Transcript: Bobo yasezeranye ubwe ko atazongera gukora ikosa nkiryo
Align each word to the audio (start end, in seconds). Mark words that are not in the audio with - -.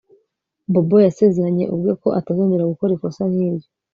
Bobo 0.71 0.97
yasezeranye 1.07 1.65
ubwe 1.73 1.91
ko 2.01 2.07
atazongera 2.19 2.69
gukora 2.71 2.91
ikosa 2.95 3.21
nkiryo 3.31 3.69